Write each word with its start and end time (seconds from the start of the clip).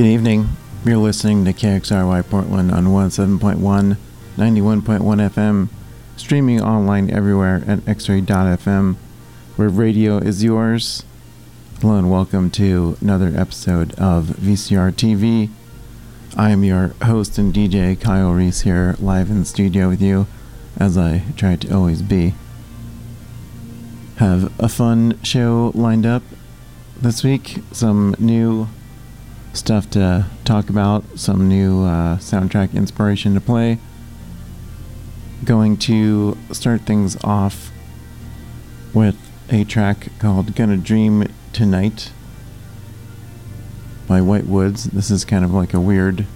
Good 0.00 0.06
evening. 0.06 0.48
You're 0.82 0.96
listening 0.96 1.44
to 1.44 1.52
KXRY 1.52 2.30
Portland 2.30 2.72
on 2.72 2.86
107.1, 2.86 3.98
91.1 4.38 5.28
FM, 5.28 5.68
streaming 6.16 6.62
online 6.62 7.10
everywhere 7.10 7.62
at 7.66 7.80
xray.fm, 7.80 8.96
where 9.56 9.68
radio 9.68 10.16
is 10.16 10.42
yours. 10.42 11.04
Hello 11.82 11.98
and 11.98 12.10
welcome 12.10 12.50
to 12.52 12.96
another 13.02 13.30
episode 13.36 13.92
of 13.98 14.28
VCR 14.28 14.90
TV. 14.92 15.50
I 16.34 16.48
am 16.48 16.64
your 16.64 16.94
host 17.02 17.36
and 17.36 17.52
DJ 17.52 18.00
Kyle 18.00 18.32
Reese 18.32 18.62
here, 18.62 18.96
live 19.00 19.28
in 19.28 19.40
the 19.40 19.44
studio 19.44 19.90
with 19.90 20.00
you, 20.00 20.26
as 20.78 20.96
I 20.96 21.24
try 21.36 21.56
to 21.56 21.74
always 21.76 22.00
be. 22.00 22.32
Have 24.16 24.50
a 24.58 24.70
fun 24.70 25.22
show 25.22 25.72
lined 25.74 26.06
up 26.06 26.22
this 26.98 27.22
week. 27.22 27.58
Some 27.72 28.16
new 28.18 28.66
stuff 29.52 29.90
to 29.90 30.26
talk 30.44 30.68
about, 30.68 31.04
some 31.18 31.48
new 31.48 31.84
uh, 31.84 32.18
soundtrack 32.18 32.74
inspiration 32.74 33.34
to 33.34 33.40
play. 33.40 33.78
Going 35.44 35.76
to 35.78 36.36
start 36.52 36.82
things 36.82 37.16
off 37.24 37.70
with 38.92 39.16
a 39.48 39.64
track 39.64 40.08
called 40.18 40.54
Gonna 40.54 40.76
Dream 40.76 41.26
Tonight 41.52 42.12
by 44.06 44.20
Whitewoods. 44.20 44.84
This 44.84 45.10
is 45.10 45.24
kind 45.24 45.44
of 45.44 45.52
like 45.52 45.74
a 45.74 45.80
weird 45.80 46.26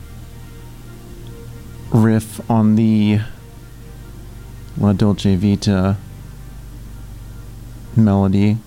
riff 1.92 2.48
on 2.50 2.74
the 2.74 3.20
La 4.76 4.92
Dolce 4.92 5.36
Vita 5.36 5.96
melody 7.96 8.58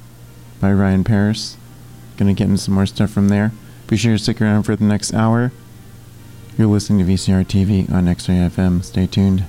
by 0.61 0.71
Ryan 0.71 1.03
Paris. 1.03 1.58
Gonna 2.16 2.33
get 2.33 2.45
into 2.45 2.58
some 2.58 2.73
more 2.73 2.86
stuff 2.86 3.09
from 3.09 3.30
there. 3.30 3.52
Be 3.88 3.95
sure 3.95 4.17
to 4.17 4.19
stick 4.19 4.41
around 4.41 4.63
for 4.63 4.75
the 4.75 4.83
next 4.83 5.13
hour. 5.13 5.53
You're 6.57 6.67
listening 6.67 7.05
to 7.05 7.13
VCR 7.13 7.45
TV 7.45 7.89
on 7.91 8.07
X-Ray 8.07 8.35
FM. 8.35 8.83
Stay 8.83 9.07
tuned. 9.07 9.45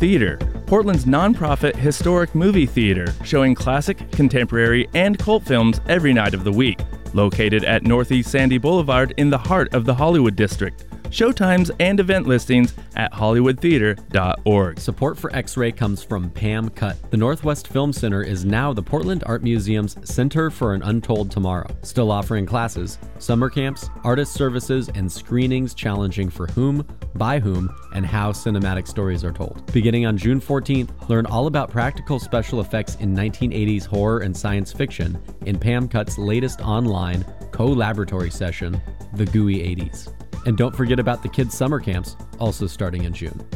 Theater, 0.00 0.38
Portland's 0.64 1.04
nonprofit 1.04 1.76
historic 1.76 2.34
movie 2.34 2.64
theater, 2.64 3.12
showing 3.22 3.54
classic, 3.54 4.10
contemporary, 4.12 4.88
and 4.94 5.18
cult 5.18 5.42
films 5.42 5.82
every 5.88 6.14
night 6.14 6.32
of 6.32 6.42
the 6.42 6.50
week. 6.50 6.80
Located 7.12 7.64
at 7.64 7.82
Northeast 7.82 8.30
Sandy 8.30 8.56
Boulevard 8.56 9.12
in 9.18 9.28
the 9.28 9.36
heart 9.36 9.74
of 9.74 9.84
the 9.84 9.94
Hollywood 9.94 10.36
District. 10.36 10.86
Showtimes 11.10 11.70
and 11.80 12.00
event 12.00 12.26
listings 12.26 12.72
at 13.00 13.10
hollywoodtheater.org. 13.14 14.78
Support 14.78 15.16
for 15.16 15.34
X 15.34 15.56
Ray 15.56 15.72
comes 15.72 16.02
from 16.02 16.28
Pam 16.28 16.68
Cut. 16.68 16.98
The 17.10 17.16
Northwest 17.16 17.68
Film 17.68 17.94
Center 17.94 18.22
is 18.22 18.44
now 18.44 18.74
the 18.74 18.82
Portland 18.82 19.24
Art 19.24 19.42
Museum's 19.42 19.96
Center 20.04 20.50
for 20.50 20.74
an 20.74 20.82
Untold 20.82 21.30
Tomorrow, 21.30 21.74
still 21.80 22.10
offering 22.10 22.44
classes, 22.44 22.98
summer 23.18 23.48
camps, 23.48 23.88
artist 24.04 24.34
services, 24.34 24.90
and 24.94 25.10
screenings 25.10 25.72
challenging 25.72 26.28
for 26.28 26.46
whom, 26.48 26.86
by 27.14 27.40
whom, 27.40 27.74
and 27.94 28.04
how 28.04 28.32
cinematic 28.32 28.86
stories 28.86 29.24
are 29.24 29.32
told. 29.32 29.64
Beginning 29.72 30.04
on 30.04 30.18
June 30.18 30.38
14th, 30.38 31.08
learn 31.08 31.24
all 31.24 31.46
about 31.46 31.70
practical 31.70 32.18
special 32.18 32.60
effects 32.60 32.96
in 32.96 33.16
1980s 33.16 33.86
horror 33.86 34.18
and 34.18 34.36
science 34.36 34.74
fiction 34.74 35.18
in 35.46 35.58
Pam 35.58 35.88
Cut's 35.88 36.18
latest 36.18 36.60
online 36.60 37.24
co 37.50 37.64
laboratory 37.64 38.30
session, 38.30 38.78
The 39.14 39.24
Gooey 39.24 39.60
80s. 39.60 40.19
And 40.46 40.56
don't 40.56 40.74
forget 40.74 40.98
about 40.98 41.22
the 41.22 41.28
kids' 41.28 41.56
summer 41.56 41.80
camps, 41.80 42.16
also 42.38 42.66
starting 42.66 43.04
in 43.04 43.12
June. 43.12 43.46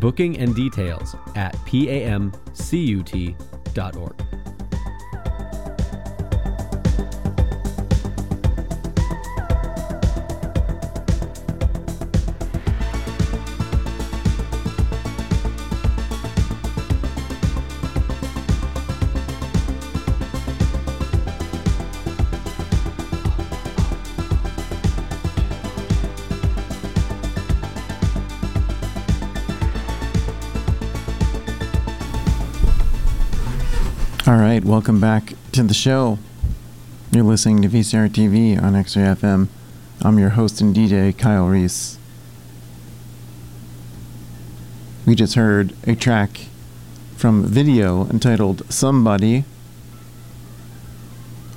Booking 0.00 0.38
and 0.38 0.54
details 0.54 1.16
at 1.34 1.54
pamcut.org. 1.66 2.28
right, 34.58 34.66
welcome 34.66 35.00
back 35.00 35.34
to 35.52 35.62
the 35.62 35.72
show. 35.72 36.18
You're 37.12 37.22
listening 37.22 37.62
to 37.62 37.68
VCR 37.68 38.08
TV 38.08 38.60
on 38.60 38.74
X-Ray 38.74 39.04
FM. 39.04 39.46
I'm 40.02 40.18
your 40.18 40.30
host 40.30 40.60
and 40.60 40.74
DJ, 40.74 41.16
Kyle 41.16 41.46
Reese. 41.46 41.96
We 45.06 45.14
just 45.14 45.36
heard 45.36 45.76
a 45.86 45.94
track 45.94 46.46
from 47.16 47.44
Video 47.44 48.08
entitled 48.08 48.64
Somebody. 48.68 49.44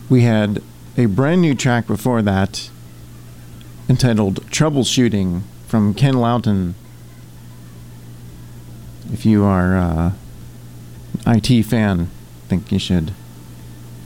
We 0.08 0.22
had 0.22 0.62
a 0.96 1.08
brand 1.08 1.42
new 1.42 1.56
track 1.56 1.88
before 1.88 2.22
that 2.22 2.70
entitled 3.90 4.46
Troubleshooting 4.52 5.42
from 5.68 5.96
Ken 5.96 6.14
Laüten. 6.14 6.76
If 9.12 9.26
you 9.26 9.44
are 9.44 9.76
uh, 9.76 10.12
an 11.26 11.38
IT 11.44 11.64
fan, 11.64 12.12
think 12.52 12.70
you 12.70 12.80
should 12.80 13.14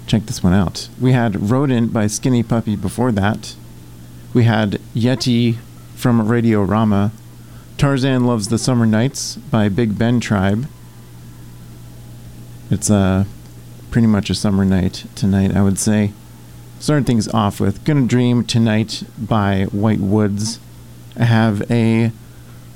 check 0.05 0.27
this 0.27 0.43
one 0.43 0.53
out. 0.53 0.87
We 1.01 1.13
had 1.13 1.49
Rodent 1.49 1.91
by 1.91 2.05
Skinny 2.05 2.43
Puppy 2.43 2.75
before 2.75 3.11
that. 3.13 3.55
We 4.35 4.43
had 4.43 4.79
Yeti 4.93 5.55
from 5.95 6.21
Radiorama. 6.21 7.09
Tarzan 7.79 8.25
Loves 8.25 8.49
the 8.49 8.59
Summer 8.59 8.85
Nights 8.85 9.37
by 9.37 9.67
Big 9.67 9.97
Ben 9.97 10.19
Tribe. 10.19 10.67
It's 12.69 12.91
uh, 12.91 13.25
pretty 13.89 14.05
much 14.05 14.29
a 14.29 14.35
summer 14.35 14.63
night 14.63 15.05
tonight, 15.15 15.55
I 15.55 15.63
would 15.63 15.79
say. 15.79 16.13
Starting 16.79 17.05
things 17.05 17.27
off 17.29 17.59
with 17.59 17.83
Gonna 17.83 18.05
Dream 18.05 18.43
Tonight 18.43 19.01
by 19.17 19.63
Whitewoods. 19.71 20.59
I 21.17 21.23
have 21.23 21.63
a 21.71 22.11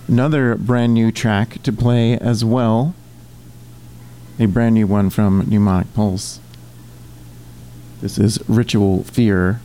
another 0.07 0.55
brand 0.55 0.95
new 0.95 1.11
track 1.11 1.61
to 1.61 1.71
play 1.71 2.17
as 2.17 2.43
well. 2.43 2.95
A 4.41 4.45
brand 4.45 4.75
new 4.75 4.87
one 4.87 5.09
from 5.09 5.45
Mnemonic 5.49 5.93
Pulse. 5.93 6.39
This 7.99 8.17
is 8.17 8.39
Ritual 8.47 9.03
Fear. 9.03 9.59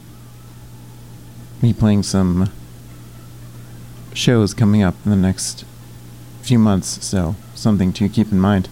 Me 1.62 1.72
playing 1.72 2.02
some 2.02 2.50
shows 4.14 4.52
coming 4.52 4.82
up 4.82 4.96
in 5.04 5.12
the 5.12 5.16
next 5.16 5.64
few 6.42 6.58
months, 6.58 7.06
so 7.06 7.37
something 7.54 7.92
to 7.92 8.08
keep 8.08 8.32
in 8.32 8.40
mind. 8.40 8.68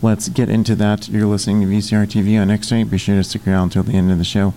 Let's 0.00 0.28
get 0.28 0.48
into 0.48 0.76
that. 0.76 1.08
You're 1.08 1.26
listening 1.26 1.60
to 1.62 1.66
VCR 1.66 2.06
TV 2.06 2.40
on 2.40 2.48
X-Ray. 2.48 2.84
Be 2.84 2.96
sure 2.96 3.16
to 3.16 3.24
stick 3.24 3.48
around 3.48 3.74
until 3.74 3.82
the 3.82 3.94
end 3.94 4.12
of 4.12 4.18
the 4.18 4.24
show. 4.24 4.54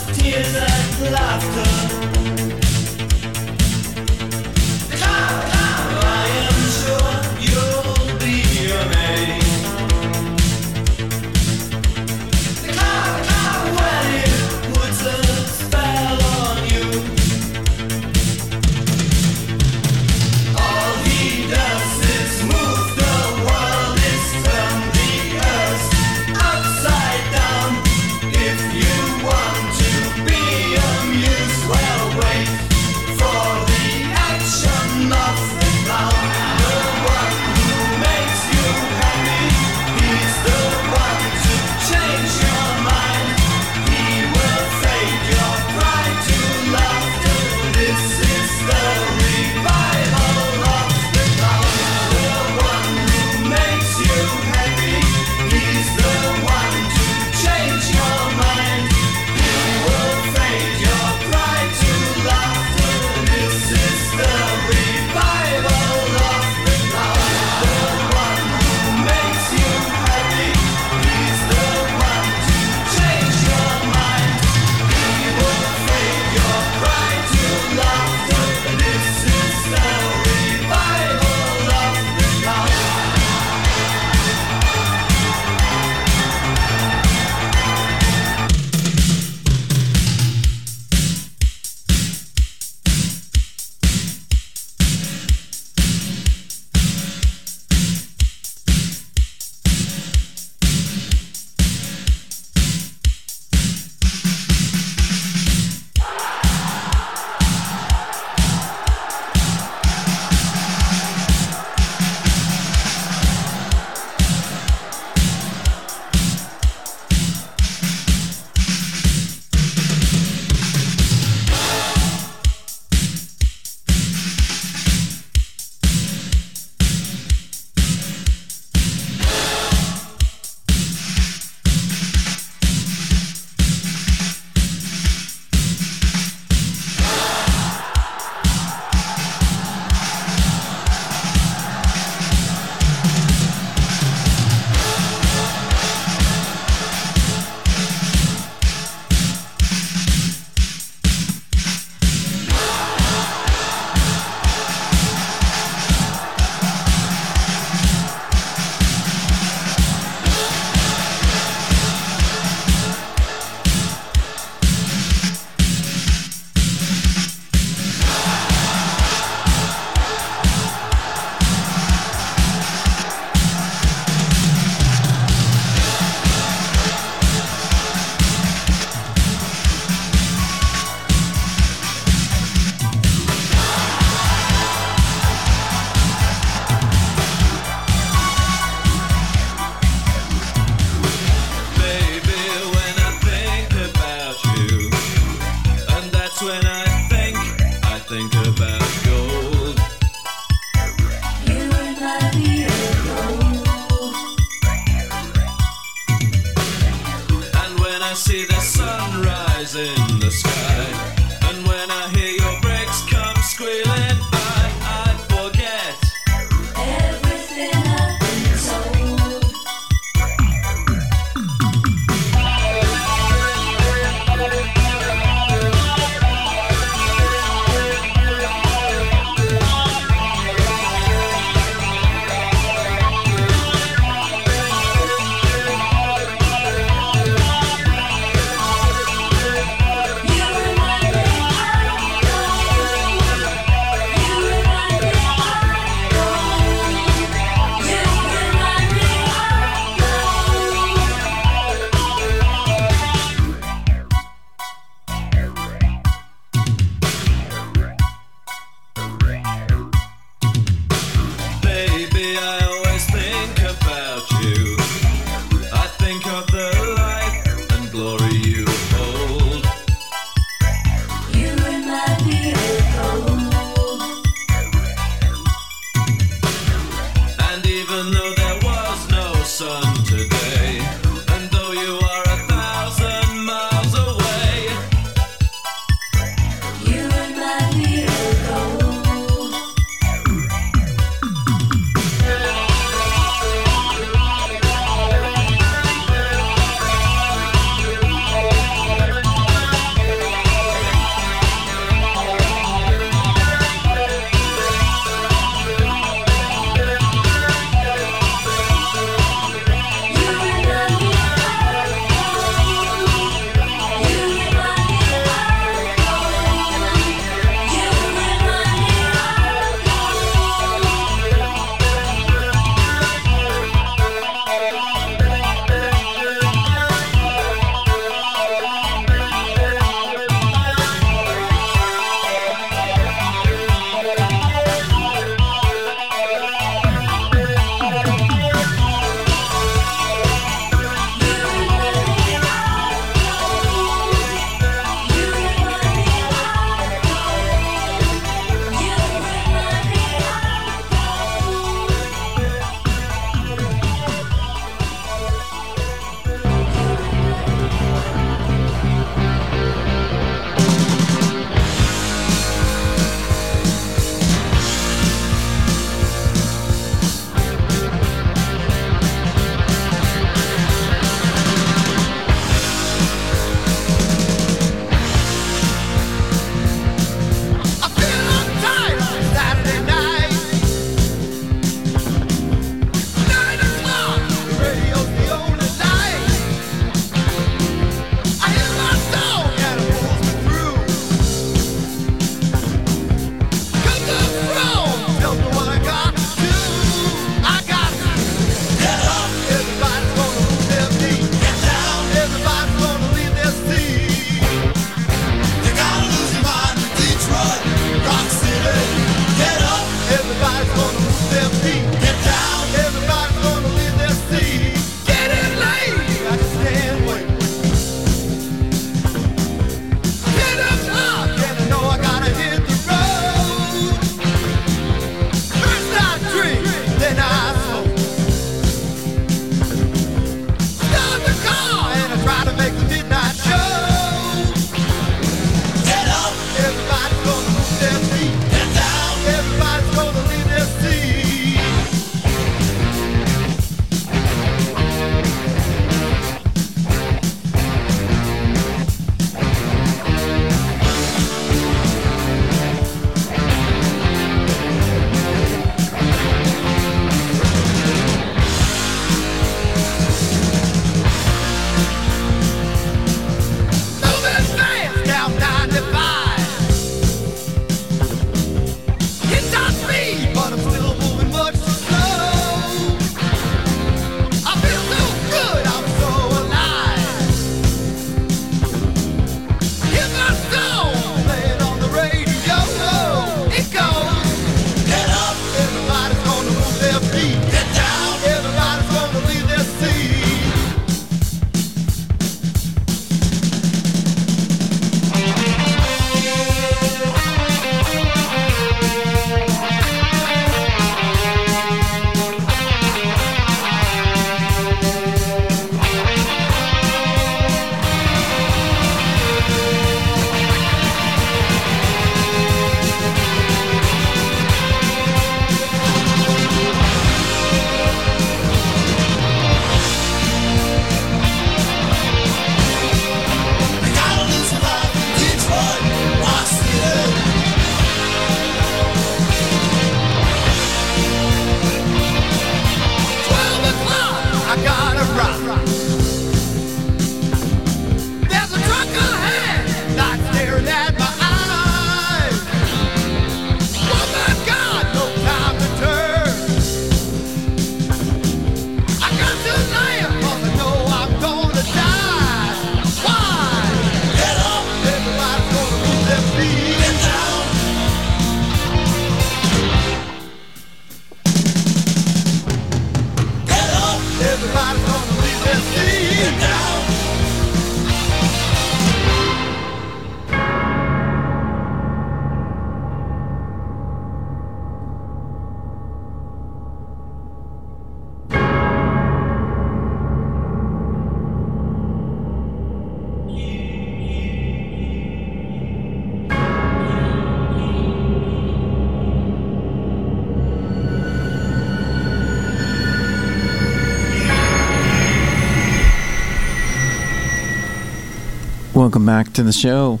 Welcome 598.88 599.04
back 599.04 599.34
to 599.34 599.42
the 599.42 599.52
show. 599.52 600.00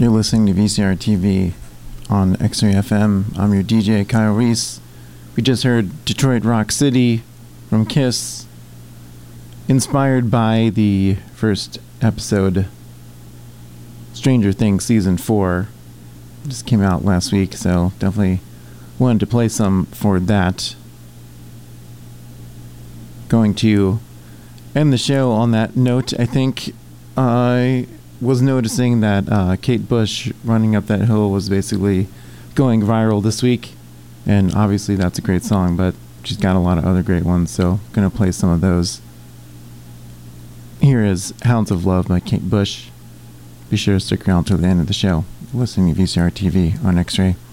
You're 0.00 0.10
listening 0.10 0.52
to 0.52 0.60
VCR 0.60 0.96
TV 0.96 1.52
on 2.10 2.36
X-Ray 2.42 2.72
FM. 2.72 3.38
I'm 3.38 3.54
your 3.54 3.62
DJ 3.62 4.06
Kyle 4.08 4.34
Reese. 4.34 4.80
We 5.36 5.44
just 5.44 5.62
heard 5.62 6.04
Detroit 6.04 6.44
Rock 6.44 6.72
City 6.72 7.22
from 7.70 7.86
Kiss, 7.86 8.46
inspired 9.68 10.28
by 10.28 10.72
the 10.74 11.18
first 11.36 11.78
episode, 12.02 12.66
Stranger 14.12 14.50
Things 14.50 14.84
season 14.84 15.16
four. 15.16 15.68
Just 16.48 16.66
came 16.66 16.82
out 16.82 17.04
last 17.04 17.32
week, 17.32 17.52
so 17.52 17.92
definitely 18.00 18.40
wanted 18.98 19.20
to 19.20 19.26
play 19.28 19.46
some 19.46 19.86
for 19.92 20.18
that. 20.18 20.74
Going 23.28 23.54
to 23.54 24.00
end 24.74 24.92
the 24.92 24.98
show 24.98 25.30
on 25.30 25.52
that 25.52 25.76
note. 25.76 26.12
I 26.18 26.26
think 26.26 26.72
I 27.16 27.86
was 28.20 28.42
noticing 28.42 29.00
that 29.00 29.30
uh, 29.30 29.56
Kate 29.56 29.88
Bush 29.88 30.32
running 30.44 30.76
up 30.76 30.86
that 30.86 31.02
hill 31.02 31.30
was 31.30 31.48
basically 31.48 32.08
going 32.54 32.82
viral 32.82 33.22
this 33.22 33.42
week, 33.42 33.72
and 34.26 34.54
obviously 34.54 34.96
that's 34.96 35.18
a 35.18 35.22
great 35.22 35.42
song, 35.42 35.76
but 35.76 35.94
she's 36.24 36.36
got 36.36 36.56
a 36.56 36.60
lot 36.60 36.78
of 36.78 36.84
other 36.84 37.02
great 37.02 37.24
ones, 37.24 37.50
so 37.50 37.80
gonna 37.92 38.10
play 38.10 38.32
some 38.32 38.50
of 38.50 38.60
those. 38.60 39.00
Here 40.80 41.04
is 41.04 41.32
Hounds 41.42 41.70
of 41.70 41.86
Love 41.86 42.08
by 42.08 42.20
Kate 42.20 42.48
Bush. 42.48 42.88
Be 43.70 43.76
sure 43.76 43.94
to 43.94 44.00
stick 44.00 44.28
around 44.28 44.44
till 44.44 44.58
the 44.58 44.66
end 44.66 44.80
of 44.80 44.86
the 44.86 44.92
show. 44.92 45.24
Listening 45.52 45.94
to 45.94 46.00
VCR 46.00 46.30
TV 46.30 46.82
on 46.84 46.98
X-Ray. 46.98 47.28
You 47.28 47.45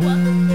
我。 0.00 0.47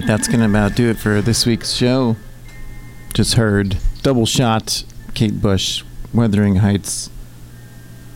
Right, 0.00 0.06
that's 0.06 0.28
going 0.28 0.40
to 0.40 0.46
about 0.46 0.74
do 0.74 0.90
it 0.90 0.98
for 0.98 1.22
this 1.22 1.46
week's 1.46 1.72
show. 1.72 2.16
Just 3.14 3.34
heard 3.34 3.78
Double 4.02 4.26
Shot, 4.26 4.84
Kate 5.14 5.40
Bush, 5.40 5.84
Wuthering 6.12 6.56
Heights, 6.56 7.08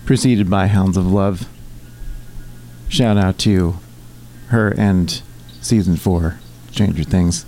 preceded 0.05 0.51
by 0.51 0.67
Hounds 0.67 0.99
of 0.99 1.07
Love. 1.11 1.49
Shout 2.91 3.17
out 3.17 3.39
to 3.39 3.79
her 4.49 4.75
and 4.77 5.23
season 5.63 5.97
four, 5.97 6.39
Stranger 6.71 7.05
Things. 7.05 7.47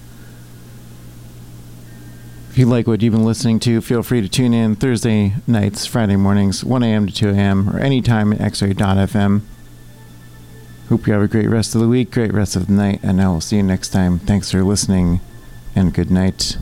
If 2.49 2.57
you 2.57 2.65
like 2.65 2.87
what 2.87 3.03
you've 3.03 3.13
been 3.13 3.27
listening 3.27 3.61
to, 3.61 3.83
feel 3.83 4.03
free 4.03 4.23
to 4.23 4.29
tune 4.31 4.55
in 4.55 4.77
Thursday 4.77 5.35
nights, 5.47 5.85
Friday 5.85 6.17
mornings, 6.17 6.65
1 6.65 6.83
a.m. 6.83 7.07
to 7.07 7.13
2 7.13 7.29
a.m., 7.31 7.69
or 7.69 7.79
anytime 7.81 8.33
at 8.33 8.39
xray.fm. 8.41 9.43
Hope 10.93 11.07
you 11.07 11.15
have 11.15 11.23
a 11.23 11.27
great 11.27 11.49
rest 11.49 11.75
of 11.75 11.81
the 11.81 11.89
week, 11.89 12.11
great 12.11 12.35
rest 12.35 12.55
of 12.55 12.67
the 12.67 12.73
night, 12.75 13.01
and 13.03 13.19
I 13.23 13.29
will 13.29 13.41
see 13.41 13.57
you 13.57 13.63
next 13.63 13.89
time. 13.89 14.19
Thanks 14.19 14.51
for 14.51 14.63
listening, 14.63 15.23
and 15.75 15.95
good 15.95 16.11
night. 16.11 16.59